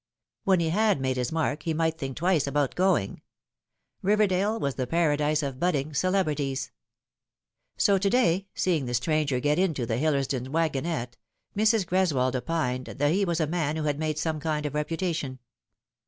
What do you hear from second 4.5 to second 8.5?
was the paradise of budding celebrities. So to day,